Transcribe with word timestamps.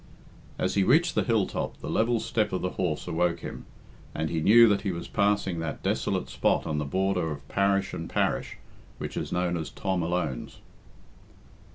As 0.57 0.73
he 0.73 0.83
reached 0.83 1.13
the 1.13 1.21
hilltop 1.21 1.77
the 1.77 1.87
level 1.87 2.19
step 2.19 2.51
of 2.51 2.63
the 2.63 2.71
horse 2.71 3.05
awoke 3.07 3.41
him, 3.41 3.67
and 4.15 4.31
he 4.31 4.41
knew 4.41 4.67
that 4.67 4.81
he 4.81 4.91
was 4.91 5.07
passing 5.07 5.59
that 5.59 5.83
desolate 5.83 6.27
spot 6.27 6.65
on 6.65 6.79
the 6.79 6.85
border 6.85 7.29
of 7.31 7.47
parish 7.47 7.93
and 7.93 8.09
parish 8.09 8.57
which 8.97 9.15
is 9.15 9.31
known 9.31 9.55
as 9.55 9.69
Tom 9.69 10.01
Alone's. 10.01 10.57